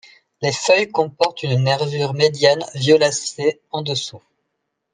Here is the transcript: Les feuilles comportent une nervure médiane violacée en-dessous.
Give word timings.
Les 0.41 0.51
feuilles 0.51 0.89
comportent 0.89 1.43
une 1.43 1.61
nervure 1.61 2.15
médiane 2.15 2.65
violacée 2.73 3.61
en-dessous. 3.69 4.23